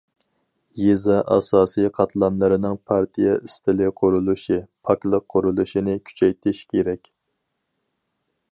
[0.83, 4.57] يېزا ئاساسىي قاتلاملىرىنىڭ پارتىيە ئىستىلى قۇرۇلۇشى،
[4.89, 7.11] پاكلىق قۇرۇلۇشىنى كۈچەيتىش كېرەك.